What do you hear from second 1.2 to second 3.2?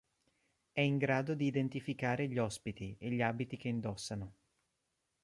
di identificare gli ospiti e